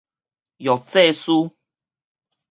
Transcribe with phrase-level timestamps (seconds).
[0.57, 1.31] 藥劑師